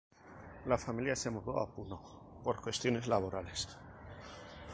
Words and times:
La 0.65 0.79
familia 0.79 1.15
se 1.15 1.29
mudó 1.29 1.59
a 1.59 1.67
Puno 1.69 2.01
por 2.43 2.59
cuestiones 2.59 3.05
laborales. 3.05 3.67